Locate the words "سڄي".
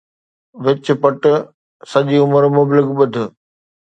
1.91-2.17